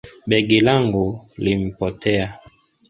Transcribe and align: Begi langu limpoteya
Begi 0.29 0.57
langu 0.67 1.05
limpoteya 1.43 2.27